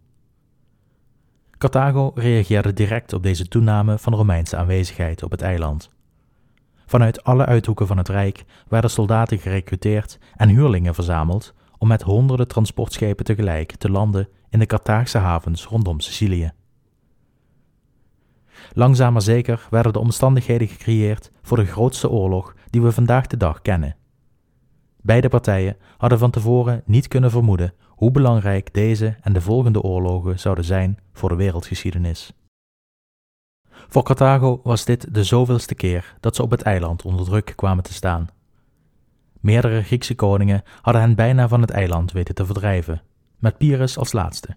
Carthago 1.59 2.13
reageerde 2.15 2.73
direct 2.73 3.13
op 3.13 3.23
deze 3.23 3.49
toename 3.49 3.99
van 3.99 4.15
Romeinse 4.15 4.57
aanwezigheid 4.57 5.23
op 5.23 5.31
het 5.31 5.43
eiland. 5.43 5.91
Vanuit 6.91 7.25
alle 7.25 7.47
uithoeken 7.47 7.87
van 7.87 7.97
het 7.97 8.09
Rijk 8.09 8.45
werden 8.69 8.91
soldaten 8.91 9.39
gerekruteerd 9.39 10.19
en 10.37 10.49
huurlingen 10.49 10.95
verzameld 10.95 11.55
om 11.79 11.89
met 11.89 12.03
honderden 12.03 12.49
transportschepen 12.49 13.25
tegelijk 13.25 13.77
te 13.77 13.91
landen 13.91 14.29
in 14.49 14.59
de 14.59 14.67
Carthaagse 14.67 15.19
havens 15.19 15.67
rondom 15.67 16.01
Sicilië. 16.01 16.53
Langzaam 18.73 19.13
maar 19.13 19.23
zeker 19.23 19.67
werden 19.71 19.93
de 19.93 19.99
omstandigheden 19.99 20.69
gecreëerd 20.69 21.31
voor 21.43 21.57
de 21.57 21.67
grootste 21.67 22.11
oorlog 22.11 22.55
die 22.71 22.83
we 22.83 22.93
vandaag 22.93 23.27
de 23.27 23.37
dag 23.37 23.63
kennen. 23.63 23.97
Beide 25.01 25.29
partijen 25.29 25.77
hadden 25.97 26.19
van 26.19 26.31
tevoren 26.31 26.83
niet 26.85 27.09
kunnen 27.09 27.31
vermoeden 27.31 27.75
hoe 27.89 28.11
belangrijk 28.11 28.75
deze 28.75 29.17
en 29.21 29.33
de 29.33 29.41
volgende 29.41 29.83
oorlogen 29.83 30.39
zouden 30.39 30.65
zijn 30.65 30.99
voor 31.13 31.29
de 31.29 31.35
wereldgeschiedenis. 31.35 32.33
Voor 33.91 34.03
Carthago 34.03 34.61
was 34.63 34.85
dit 34.85 35.15
de 35.15 35.25
zoveelste 35.25 35.75
keer 35.75 36.15
dat 36.21 36.37
ze 36.37 36.43
op 36.43 36.51
het 36.51 36.63
eiland 36.63 37.03
onder 37.03 37.25
druk 37.25 37.53
kwamen 37.57 37.85
te 37.85 37.93
staan. 37.93 38.29
Meerdere 39.41 39.83
Griekse 39.83 40.15
koningen 40.15 40.63
hadden 40.81 41.03
hen 41.03 41.15
bijna 41.15 41.49
van 41.49 41.61
het 41.61 41.71
eiland 41.71 42.13
weten 42.13 42.35
te 42.35 42.47
verdrijven, 42.47 43.03
met 43.39 43.59
Pyrrhus 43.59 43.99
als 43.99 44.13
laatste. 44.13 44.57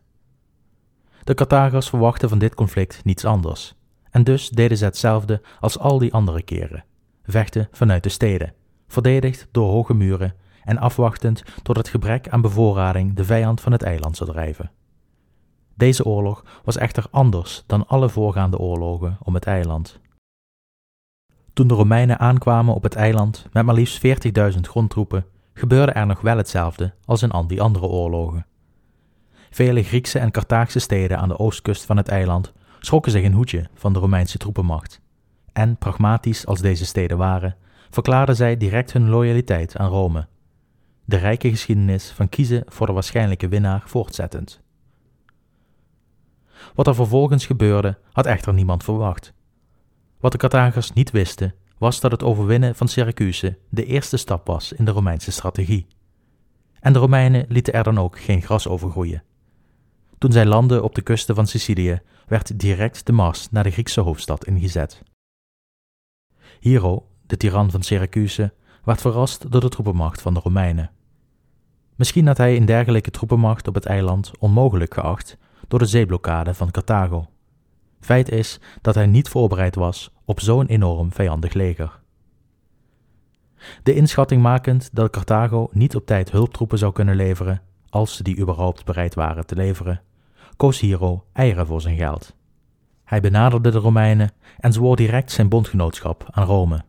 De 1.23 1.33
Carthagers 1.33 1.89
verwachten 1.89 2.29
van 2.29 2.39
dit 2.39 2.55
conflict 2.55 3.03
niets 3.03 3.25
anders, 3.25 3.75
en 4.09 4.23
dus 4.23 4.49
deden 4.49 4.77
ze 4.77 4.85
hetzelfde 4.85 5.41
als 5.59 5.79
al 5.79 5.97
die 5.97 6.13
andere 6.13 6.41
keren: 6.41 6.85
vechten 7.23 7.67
vanuit 7.71 8.03
de 8.03 8.09
steden, 8.09 8.53
verdedigd 8.87 9.47
door 9.51 9.69
hoge 9.69 9.93
muren 9.93 10.35
en 10.63 10.77
afwachtend 10.77 11.43
tot 11.63 11.77
het 11.77 11.87
gebrek 11.87 12.29
aan 12.29 12.41
bevoorrading 12.41 13.15
de 13.15 13.25
vijand 13.25 13.61
van 13.61 13.71
het 13.71 13.83
eiland 13.83 14.17
zou 14.17 14.31
drijven. 14.31 14.71
Deze 15.75 16.05
oorlog 16.05 16.45
was 16.63 16.77
echter 16.77 17.05
anders 17.11 17.63
dan 17.65 17.87
alle 17.87 18.09
voorgaande 18.09 18.57
oorlogen 18.57 19.17
om 19.23 19.33
het 19.33 19.45
eiland. 19.45 19.99
Toen 21.53 21.67
de 21.67 21.73
Romeinen 21.73 22.19
aankwamen 22.19 22.73
op 22.73 22.83
het 22.83 22.95
eiland 22.95 23.47
met 23.51 23.65
maar 23.65 23.75
liefst 23.75 24.01
40.000 24.53 24.59
grondtroepen, 24.59 25.25
gebeurde 25.53 25.91
er 25.91 26.05
nog 26.05 26.21
wel 26.21 26.37
hetzelfde 26.37 26.93
als 27.05 27.21
in 27.21 27.31
al 27.31 27.47
die 27.47 27.61
andere 27.61 27.85
oorlogen. 27.85 28.45
Vele 29.49 29.83
Griekse 29.83 30.19
en 30.19 30.31
Carthaagse 30.31 30.79
steden 30.79 31.17
aan 31.17 31.27
de 31.27 31.39
oostkust 31.39 31.85
van 31.85 31.97
het 31.97 32.07
eiland 32.07 32.53
schrokken 32.79 33.11
zich 33.11 33.23
een 33.23 33.33
hoedje 33.33 33.69
van 33.73 33.93
de 33.93 33.99
Romeinse 33.99 34.37
troepenmacht. 34.37 35.01
En, 35.51 35.77
pragmatisch 35.77 36.45
als 36.45 36.59
deze 36.59 36.85
steden 36.85 37.17
waren, 37.17 37.55
verklaarden 37.89 38.35
zij 38.35 38.57
direct 38.57 38.93
hun 38.93 39.09
loyaliteit 39.09 39.77
aan 39.77 39.89
Rome. 39.89 40.27
De 41.05 41.17
rijke 41.17 41.49
geschiedenis 41.49 42.11
van 42.11 42.29
kiezen 42.29 42.63
voor 42.67 42.87
de 42.87 42.93
waarschijnlijke 42.93 43.47
winnaar 43.47 43.81
voortzettend. 43.85 44.62
Wat 46.75 46.87
er 46.87 46.95
vervolgens 46.95 47.45
gebeurde, 47.45 47.97
had 48.11 48.25
echter 48.25 48.53
niemand 48.53 48.83
verwacht. 48.83 49.33
Wat 50.19 50.31
de 50.31 50.37
Carthagers 50.37 50.91
niet 50.91 51.11
wisten, 51.11 51.53
was 51.77 51.99
dat 51.99 52.11
het 52.11 52.23
overwinnen 52.23 52.75
van 52.75 52.87
Syracuse 52.87 53.57
de 53.69 53.85
eerste 53.85 54.17
stap 54.17 54.47
was 54.47 54.73
in 54.73 54.85
de 54.85 54.91
Romeinse 54.91 55.31
strategie. 55.31 55.87
En 56.79 56.93
de 56.93 56.99
Romeinen 56.99 57.45
lieten 57.47 57.73
er 57.73 57.83
dan 57.83 57.97
ook 57.97 58.19
geen 58.19 58.41
gras 58.41 58.67
over 58.67 58.89
groeien. 58.89 59.23
Toen 60.17 60.31
zij 60.31 60.45
landden 60.45 60.83
op 60.83 60.95
de 60.95 61.01
kusten 61.01 61.35
van 61.35 61.47
Sicilië, 61.47 62.01
werd 62.27 62.59
direct 62.59 63.05
de 63.05 63.11
mars 63.11 63.49
naar 63.51 63.63
de 63.63 63.71
Griekse 63.71 64.01
hoofdstad 64.01 64.45
ingezet. 64.45 65.03
Hiero, 66.59 67.07
de 67.25 67.37
tiran 67.37 67.71
van 67.71 67.83
Syracuse, 67.83 68.53
werd 68.83 69.01
verrast 69.01 69.51
door 69.51 69.61
de 69.61 69.69
troepenmacht 69.69 70.21
van 70.21 70.33
de 70.33 70.39
Romeinen. 70.39 70.91
Misschien 71.95 72.27
had 72.27 72.37
hij 72.37 72.57
een 72.57 72.65
dergelijke 72.65 73.11
troepenmacht 73.11 73.67
op 73.67 73.73
het 73.75 73.85
eiland 73.85 74.31
onmogelijk 74.39 74.93
geacht 74.93 75.37
door 75.73 75.81
de 75.81 75.87
zeeblokkade 75.87 76.53
van 76.53 76.71
Carthago. 76.71 77.25
Feit 77.99 78.29
is 78.29 78.59
dat 78.81 78.95
hij 78.95 79.05
niet 79.05 79.29
voorbereid 79.29 79.75
was 79.75 80.13
op 80.25 80.39
zo'n 80.39 80.65
enorm 80.65 81.13
vijandig 81.13 81.53
leger. 81.53 81.99
De 83.83 83.93
inschatting 83.93 84.41
makend 84.41 84.89
dat 84.91 85.09
Carthago 85.09 85.69
niet 85.71 85.95
op 85.95 86.05
tijd 86.05 86.31
hulptroepen 86.31 86.77
zou 86.77 86.93
kunnen 86.93 87.15
leveren, 87.15 87.61
als 87.89 88.15
ze 88.15 88.23
die 88.23 88.39
überhaupt 88.39 88.85
bereid 88.85 89.15
waren 89.15 89.45
te 89.45 89.55
leveren, 89.55 90.01
koos 90.57 90.79
Hero 90.79 91.25
eieren 91.31 91.67
voor 91.67 91.81
zijn 91.81 91.97
geld. 91.97 92.35
Hij 93.03 93.21
benaderde 93.21 93.71
de 93.71 93.77
Romeinen 93.77 94.31
en 94.57 94.73
zwoer 94.73 94.95
direct 94.95 95.31
zijn 95.31 95.49
bondgenootschap 95.49 96.27
aan 96.31 96.45
Rome. 96.45 96.83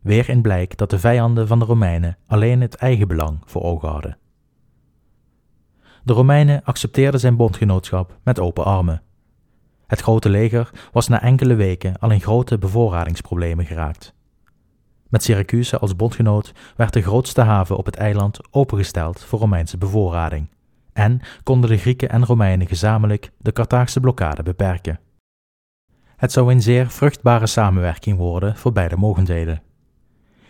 weer 0.00 0.28
in 0.28 0.42
blijk 0.42 0.76
dat 0.76 0.90
de 0.90 0.98
vijanden 0.98 1.46
van 1.46 1.58
de 1.58 1.64
Romeinen 1.64 2.16
alleen 2.26 2.60
het 2.60 2.74
eigen 2.74 3.08
belang 3.08 3.38
voor 3.44 3.62
ogen 3.62 3.88
hadden. 3.88 4.18
De 6.08 6.14
Romeinen 6.14 6.64
accepteerden 6.64 7.20
zijn 7.20 7.36
bondgenootschap 7.36 8.18
met 8.22 8.40
open 8.40 8.64
armen. 8.64 9.02
Het 9.86 10.00
grote 10.00 10.28
leger 10.28 10.70
was 10.92 11.08
na 11.08 11.22
enkele 11.22 11.54
weken 11.54 11.98
al 11.98 12.10
in 12.10 12.20
grote 12.20 12.58
bevoorradingsproblemen 12.58 13.66
geraakt. 13.66 14.14
Met 15.08 15.22
Syracuse 15.22 15.78
als 15.78 15.96
bondgenoot 15.96 16.52
werd 16.76 16.92
de 16.92 17.02
grootste 17.02 17.40
haven 17.40 17.76
op 17.76 17.86
het 17.86 17.96
eiland 17.96 18.40
opengesteld 18.50 19.24
voor 19.24 19.38
Romeinse 19.38 19.78
bevoorrading 19.78 20.50
en 20.92 21.20
konden 21.42 21.70
de 21.70 21.78
Grieken 21.78 22.08
en 22.08 22.24
Romeinen 22.24 22.66
gezamenlijk 22.66 23.32
de 23.38 23.52
Carthaagse 23.52 24.00
blokkade 24.00 24.42
beperken. 24.42 25.00
Het 26.16 26.32
zou 26.32 26.52
een 26.52 26.62
zeer 26.62 26.90
vruchtbare 26.90 27.46
samenwerking 27.46 28.18
worden 28.18 28.56
voor 28.56 28.72
beide 28.72 28.96
mogendheden. 28.96 29.62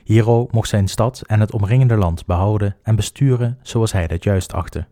Hero 0.04 0.46
mocht 0.50 0.68
zijn 0.68 0.88
stad 0.88 1.22
en 1.26 1.40
het 1.40 1.52
omringende 1.52 1.96
land 1.96 2.26
behouden 2.26 2.76
en 2.82 2.96
besturen 2.96 3.58
zoals 3.62 3.92
hij 3.92 4.06
dat 4.06 4.24
juist 4.24 4.52
achtte. 4.52 4.86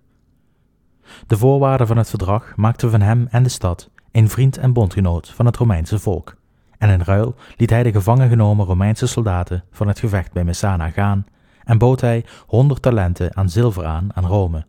De 1.26 1.36
voorwaarden 1.36 1.86
van 1.86 1.96
het 1.96 2.08
verdrag 2.08 2.56
maakten 2.56 2.90
van 2.90 3.00
hem 3.00 3.26
en 3.30 3.42
de 3.42 3.48
stad 3.48 3.90
een 4.12 4.28
vriend 4.28 4.58
en 4.58 4.72
bondgenoot 4.72 5.30
van 5.30 5.46
het 5.46 5.56
Romeinse 5.56 5.98
volk, 5.98 6.36
en 6.78 6.90
in 6.90 7.02
ruil 7.02 7.34
liet 7.56 7.70
hij 7.70 7.82
de 7.82 7.92
gevangen 7.92 8.28
genomen 8.28 8.66
Romeinse 8.66 9.06
soldaten 9.06 9.64
van 9.70 9.88
het 9.88 9.98
gevecht 9.98 10.32
bij 10.32 10.44
Messana 10.44 10.90
gaan 10.90 11.26
en 11.64 11.78
bood 11.78 12.00
hij 12.00 12.24
honderd 12.46 12.82
talenten 12.82 13.36
aan 13.36 13.48
zilver 13.48 13.84
aan 13.84 14.08
aan 14.14 14.26
Rome, 14.26 14.66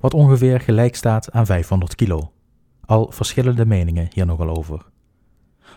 wat 0.00 0.14
ongeveer 0.14 0.60
gelijk 0.60 0.96
staat 0.96 1.32
aan 1.32 1.46
500 1.46 1.94
kilo. 1.94 2.32
Al 2.84 3.10
verschillende 3.10 3.66
meningen 3.66 4.08
hier 4.12 4.26
nogal 4.26 4.48
over. 4.48 4.84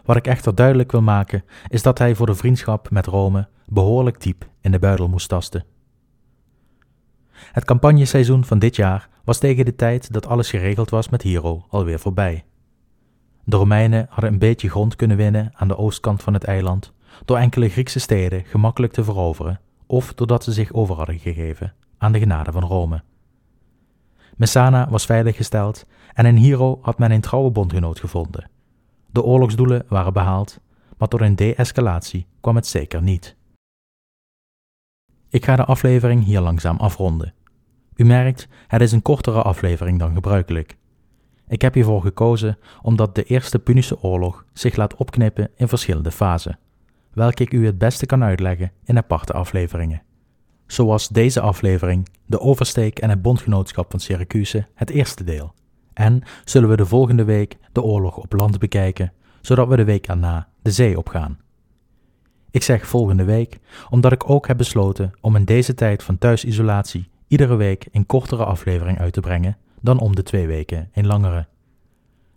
Wat 0.06 0.16
ik 0.16 0.28
echter 0.28 0.56
duidelijk 0.56 0.92
wil 0.92 1.02
maken, 1.02 1.44
is 1.68 1.82
dat 1.82 1.98
hij 1.98 2.16
voor 2.16 2.26
de 2.26 2.36
vriendschap 2.36 2.90
met 2.90 3.06
Rome 3.06 3.48
behoorlijk 3.66 4.22
diep 4.22 4.48
in 4.62 4.72
de 4.72 4.80
buidel 4.80 5.08
moest 5.08 5.30
tasten. 5.30 5.66
Het 7.52 7.66
campagneseizoen 7.66 8.46
van 8.46 8.60
dit 8.60 8.76
jaar 8.76 9.10
was 9.24 9.38
tegen 9.38 9.66
de 9.66 9.76
tijd 9.76 10.14
dat 10.14 10.28
alles 10.28 10.50
geregeld 10.50 10.90
was 10.90 11.10
met 11.10 11.22
Hero 11.22 11.66
alweer 11.70 12.00
voorbij. 12.00 12.44
De 13.44 13.56
Romeinen 13.56 14.06
hadden 14.10 14.34
een 14.34 14.40
beetje 14.40 14.70
grond 14.70 14.96
kunnen 14.96 15.18
winnen 15.18 15.52
aan 15.54 15.68
de 15.68 15.78
oostkant 15.78 16.24
van 16.24 16.34
het 16.34 16.44
eiland 16.44 16.94
door 17.26 17.38
enkele 17.38 17.70
Griekse 17.70 18.00
steden 18.00 18.44
gemakkelijk 18.46 18.94
te 18.94 19.04
veroveren 19.04 19.60
of 19.86 20.14
doordat 20.14 20.44
ze 20.44 20.52
zich 20.52 20.74
over 20.74 20.96
hadden 20.96 21.20
gegeven 21.20 21.74
aan 21.98 22.12
de 22.12 22.20
genade 22.20 22.52
van 22.52 22.64
Rome. 22.64 23.04
Messana 24.36 24.90
was 24.90 25.06
veiliggesteld 25.06 25.86
en 26.14 26.26
in 26.26 26.36
Hero 26.36 26.80
had 26.82 26.98
men 26.98 27.12
een 27.12 27.22
trouwe 27.22 27.52
bondgenoot 27.52 28.00
gevonden. 28.00 28.50
De 29.12 29.24
oorlogsdoelen 29.24 29.86
waren 29.88 30.14
behaald, 30.14 30.60
maar 30.98 31.08
tot 31.08 31.22
een 31.22 31.36
de-escalatie 31.36 32.28
kwam 32.42 32.56
het 32.56 32.68
zeker 32.68 33.02
niet. 33.02 33.36
Ik 35.36 35.46
ga 35.46 35.56
de 35.56 35.66
aflevering 35.66 36.24
hier 36.24 36.40
langzaam 36.40 36.78
afronden. 36.78 37.34
U 37.96 38.06
merkt, 38.06 38.48
het 38.68 38.82
is 38.82 38.92
een 38.92 39.02
kortere 39.02 39.42
aflevering 39.42 40.00
dan 40.00 40.14
gebruikelijk. 40.14 40.78
Ik 41.48 41.62
heb 41.62 41.74
hiervoor 41.74 42.02
gekozen 42.02 42.58
omdat 42.82 43.16
de 43.16 43.24
Eerste 43.24 43.60
Punische 43.60 44.02
Oorlog 44.02 44.46
zich 44.54 44.76
laat 44.76 44.96
opknippen 44.96 45.50
in 45.56 45.68
verschillende 45.68 46.12
fasen, 46.12 46.60
welke 47.14 47.44
ik 47.44 47.54
u 47.54 47.66
het 47.66 47.78
beste 47.78 48.06
kan 48.06 48.24
uitleggen 48.24 48.72
in 48.84 48.98
aparte 48.98 49.34
afleveringen. 49.34 50.02
Zoals 50.68 51.08
deze 51.08 51.42
aflevering, 51.42 52.10
de 52.26 52.40
oversteek 52.40 53.00
en 53.00 53.10
het 53.10 53.22
bondgenootschap 53.22 53.92
van 53.92 54.00
Syracuse, 54.00 54.68
het 54.74 54.90
eerste 54.90 55.24
deel. 55.24 55.54
En 55.94 56.22
zullen 56.46 56.70
we 56.70 56.76
de 56.76 56.86
volgende 56.86 57.24
week 57.24 57.58
de 57.72 57.82
oorlog 57.82 58.18
op 58.18 58.34
land 58.34 58.60
bekijken, 58.60 59.14
zodat 59.42 59.68
we 59.68 59.76
de 59.76 59.84
week 59.84 60.08
erna 60.08 60.48
de 60.62 60.72
zee 60.72 60.98
opgaan. 60.98 61.38
Ik 62.56 62.64
zeg 62.64 62.88
volgende 62.88 63.24
week, 63.24 63.60
omdat 63.90 64.12
ik 64.12 64.30
ook 64.30 64.48
heb 64.48 64.58
besloten 64.58 65.14
om 65.22 65.36
in 65.36 65.46
deze 65.46 65.74
tijd 65.74 66.04
van 66.04 66.18
thuisisolatie 66.18 67.10
iedere 67.28 67.56
week 67.56 67.88
een 67.92 68.06
kortere 68.06 68.46
aflevering 68.46 69.00
uit 69.00 69.14
te 69.14 69.20
brengen 69.20 69.58
dan 69.82 70.00
om 70.00 70.16
de 70.16 70.24
twee 70.24 70.48
weken 70.48 70.90
een 70.94 71.08
langere. 71.08 71.48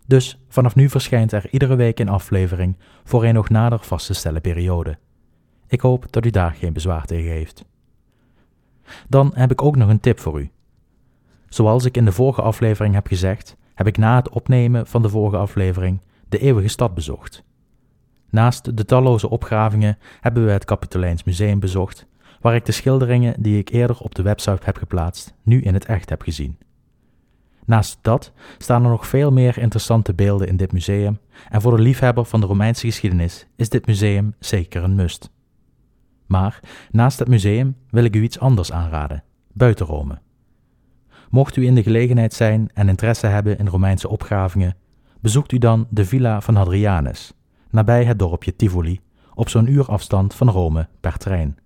Dus 0.05 0.39
vanaf 0.47 0.75
nu 0.75 0.89
verschijnt 0.89 1.31
er 1.31 1.49
iedere 1.49 1.75
week 1.75 1.99
een 1.99 2.09
aflevering 2.09 2.77
voor 3.03 3.25
een 3.25 3.33
nog 3.33 3.49
nader 3.49 3.79
vast 3.79 4.05
te 4.05 4.13
stellen 4.13 4.41
periode. 4.41 4.97
Ik 5.67 5.81
hoop 5.81 6.11
dat 6.11 6.25
u 6.25 6.29
daar 6.29 6.51
geen 6.53 6.73
bezwaar 6.73 7.05
tegen 7.05 7.31
heeft. 7.31 7.65
Dan 9.07 9.31
heb 9.33 9.51
ik 9.51 9.61
ook 9.61 9.75
nog 9.75 9.89
een 9.89 9.99
tip 9.99 10.19
voor 10.19 10.39
u. 10.39 10.51
Zoals 11.49 11.85
ik 11.85 11.97
in 11.97 12.05
de 12.05 12.11
vorige 12.11 12.41
aflevering 12.41 12.93
heb 12.93 13.07
gezegd, 13.07 13.55
heb 13.73 13.87
ik 13.87 13.97
na 13.97 14.15
het 14.15 14.29
opnemen 14.29 14.87
van 14.87 15.01
de 15.01 15.09
vorige 15.09 15.37
aflevering 15.37 16.01
de 16.29 16.39
eeuwige 16.39 16.67
stad 16.67 16.93
bezocht. 16.93 17.43
Naast 18.29 18.77
de 18.77 18.85
talloze 18.85 19.29
opgravingen 19.29 19.97
hebben 20.21 20.45
we 20.45 20.51
het 20.51 20.65
Kapitolijns 20.65 21.23
Museum 21.23 21.59
bezocht, 21.59 22.07
waar 22.41 22.55
ik 22.55 22.65
de 22.65 22.71
schilderingen 22.71 23.41
die 23.41 23.57
ik 23.57 23.69
eerder 23.69 23.99
op 23.99 24.15
de 24.15 24.21
website 24.21 24.65
heb 24.65 24.77
geplaatst, 24.77 25.33
nu 25.43 25.61
in 25.61 25.73
het 25.73 25.85
echt 25.85 26.09
heb 26.09 26.21
gezien. 26.21 26.57
Naast 27.65 27.97
dat 28.01 28.31
staan 28.57 28.83
er 28.83 28.89
nog 28.89 29.07
veel 29.07 29.31
meer 29.31 29.57
interessante 29.57 30.13
beelden 30.13 30.47
in 30.47 30.57
dit 30.57 30.71
museum 30.71 31.19
en 31.49 31.61
voor 31.61 31.75
de 31.75 31.81
liefhebber 31.81 32.25
van 32.25 32.39
de 32.39 32.45
Romeinse 32.45 32.85
geschiedenis 32.85 33.47
is 33.55 33.69
dit 33.69 33.85
museum 33.85 34.33
zeker 34.39 34.83
een 34.83 34.95
must. 34.95 35.31
Maar 36.25 36.59
naast 36.91 37.19
het 37.19 37.27
museum 37.27 37.75
wil 37.89 38.03
ik 38.03 38.15
u 38.15 38.21
iets 38.21 38.39
anders 38.39 38.71
aanraden, 38.71 39.23
buiten 39.53 39.85
Rome. 39.85 40.19
Mocht 41.29 41.55
u 41.55 41.65
in 41.65 41.75
de 41.75 41.83
gelegenheid 41.83 42.33
zijn 42.33 42.69
en 42.73 42.89
interesse 42.89 43.27
hebben 43.27 43.57
in 43.57 43.67
Romeinse 43.67 44.09
opgravingen, 44.09 44.75
bezoekt 45.21 45.51
u 45.51 45.57
dan 45.57 45.87
de 45.89 46.05
villa 46.05 46.41
van 46.41 46.55
Hadrianus, 46.55 47.33
nabij 47.69 48.03
het 48.03 48.19
dorpje 48.19 48.55
Tivoli, 48.55 48.99
op 49.33 49.49
zo'n 49.49 49.71
uur 49.71 49.85
afstand 49.85 50.33
van 50.33 50.49
Rome 50.49 50.87
per 50.99 51.17
trein. 51.17 51.57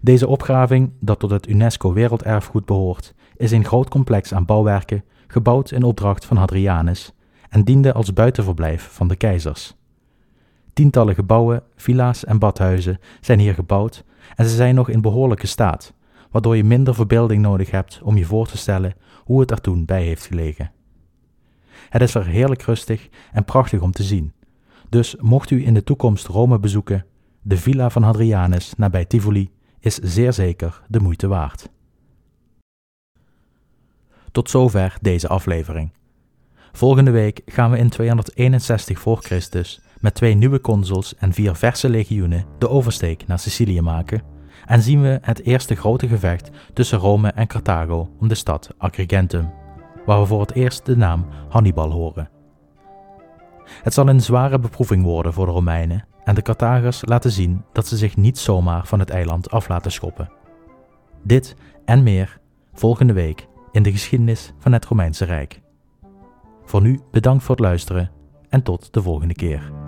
Deze 0.00 0.26
opgraving, 0.26 0.92
dat 1.00 1.18
tot 1.18 1.30
het 1.30 1.48
UNESCO 1.48 1.92
Werelderfgoed 1.92 2.64
behoort, 2.64 3.14
is 3.36 3.50
een 3.50 3.64
groot 3.64 3.88
complex 3.88 4.34
aan 4.34 4.44
bouwwerken, 4.44 5.04
gebouwd 5.26 5.70
in 5.70 5.82
opdracht 5.82 6.24
van 6.24 6.36
Hadrianus, 6.36 7.12
en 7.48 7.64
diende 7.64 7.92
als 7.92 8.12
buitenverblijf 8.12 8.88
van 8.92 9.08
de 9.08 9.16
keizers. 9.16 9.74
Tientallen 10.72 11.14
gebouwen, 11.14 11.62
villa's 11.76 12.24
en 12.24 12.38
badhuizen 12.38 12.98
zijn 13.20 13.38
hier 13.38 13.54
gebouwd 13.54 14.04
en 14.34 14.44
ze 14.44 14.54
zijn 14.54 14.74
nog 14.74 14.88
in 14.88 15.00
behoorlijke 15.00 15.46
staat, 15.46 15.94
waardoor 16.30 16.56
je 16.56 16.64
minder 16.64 16.94
verbeelding 16.94 17.42
nodig 17.42 17.70
hebt 17.70 18.00
om 18.02 18.16
je 18.16 18.24
voor 18.24 18.46
te 18.46 18.56
stellen 18.56 18.94
hoe 19.24 19.40
het 19.40 19.50
er 19.50 19.60
toen 19.60 19.84
bij 19.84 20.02
heeft 20.02 20.26
gelegen. 20.26 20.72
Het 21.88 22.02
is 22.02 22.14
er 22.14 22.26
heerlijk 22.26 22.62
rustig 22.62 23.08
en 23.32 23.44
prachtig 23.44 23.80
om 23.80 23.90
te 23.92 24.02
zien. 24.02 24.32
Dus 24.88 25.16
mocht 25.20 25.50
u 25.50 25.66
in 25.66 25.74
de 25.74 25.84
toekomst 25.84 26.26
Rome 26.26 26.58
bezoeken, 26.58 27.04
de 27.42 27.56
villa 27.56 27.90
van 27.90 28.02
Hadrianus 28.02 28.74
nabij 28.76 29.04
Tivoli 29.04 29.50
is 29.80 29.94
zeer 29.94 30.32
zeker 30.32 30.82
de 30.88 31.00
moeite 31.00 31.26
waard. 31.26 31.70
Tot 34.32 34.50
zover 34.50 34.98
deze 35.00 35.28
aflevering. 35.28 35.92
Volgende 36.72 37.10
week 37.10 37.42
gaan 37.46 37.70
we 37.70 37.78
in 37.78 37.88
261 37.88 38.98
voor 38.98 39.18
Christus 39.18 39.80
met 40.00 40.14
twee 40.14 40.34
nieuwe 40.34 40.60
consuls 40.60 41.14
en 41.14 41.32
vier 41.32 41.54
verse 41.54 41.88
legioenen 41.88 42.44
de 42.58 42.68
oversteek 42.68 43.26
naar 43.26 43.38
Sicilië 43.38 43.80
maken 43.80 44.22
en 44.66 44.82
zien 44.82 45.02
we 45.02 45.18
het 45.22 45.42
eerste 45.42 45.74
grote 45.74 46.08
gevecht 46.08 46.50
tussen 46.72 46.98
Rome 46.98 47.28
en 47.28 47.46
Carthago 47.46 48.10
om 48.20 48.28
de 48.28 48.34
stad 48.34 48.70
Agrigentum, 48.78 49.52
waar 50.06 50.20
we 50.20 50.26
voor 50.26 50.40
het 50.40 50.52
eerst 50.52 50.86
de 50.86 50.96
naam 50.96 51.26
Hannibal 51.48 51.90
horen. 51.90 52.35
Het 53.82 53.94
zal 53.94 54.08
een 54.08 54.20
zware 54.20 54.58
beproeving 54.58 55.02
worden 55.04 55.32
voor 55.32 55.46
de 55.46 55.52
Romeinen 55.52 56.04
en 56.24 56.34
de 56.34 56.42
Carthagers 56.42 57.02
laten 57.04 57.30
zien 57.30 57.64
dat 57.72 57.86
ze 57.86 57.96
zich 57.96 58.16
niet 58.16 58.38
zomaar 58.38 58.86
van 58.86 58.98
het 58.98 59.10
eiland 59.10 59.50
af 59.50 59.68
laten 59.68 59.92
schoppen. 59.92 60.30
Dit 61.22 61.56
en 61.84 62.02
meer 62.02 62.40
volgende 62.72 63.12
week 63.12 63.46
in 63.72 63.82
de 63.82 63.92
geschiedenis 63.92 64.52
van 64.58 64.72
het 64.72 64.84
Romeinse 64.84 65.24
Rijk. 65.24 65.60
Voor 66.64 66.82
nu 66.82 67.00
bedankt 67.10 67.44
voor 67.44 67.54
het 67.54 67.64
luisteren 67.64 68.10
en 68.48 68.62
tot 68.62 68.92
de 68.92 69.02
volgende 69.02 69.34
keer. 69.34 69.85